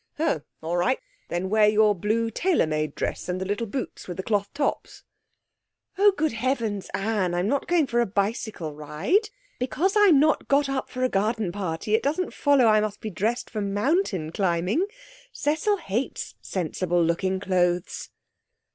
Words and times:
'Oh! 0.17 0.41
all 0.63 0.77
right. 0.77 0.99
Then 1.29 1.47
wear 1.47 1.67
your 1.69 1.93
blue 1.93 2.31
tailor 2.31 2.65
made 2.65 2.95
dress 2.95 3.29
and 3.29 3.39
the 3.39 3.45
little 3.45 3.67
boots 3.67 4.07
with 4.07 4.17
the 4.17 4.23
cloth 4.23 4.51
tops.' 4.51 5.03
'Oh, 5.95 6.11
good 6.13 6.31
heavens, 6.31 6.89
Anne! 6.95 7.35
I'm 7.35 7.47
not 7.47 7.67
going 7.67 7.85
for 7.85 7.99
a 8.01 8.07
bicycle 8.07 8.73
ride. 8.73 9.29
Because 9.59 9.95
I'm 9.95 10.19
not 10.19 10.47
got 10.47 10.67
up 10.67 10.89
for 10.89 11.03
a 11.03 11.07
garden 11.07 11.51
party, 11.51 11.93
it 11.93 12.01
doesn't 12.01 12.33
follow 12.33 12.65
I 12.65 12.81
must 12.81 12.99
be 12.99 13.11
dressed 13.11 13.47
for 13.51 13.61
mountain 13.61 14.31
climbing. 14.31 14.87
Cecil 15.31 15.77
hates 15.77 16.33
sensible 16.41 17.03
looking 17.05 17.39
clothes.' 17.39 18.09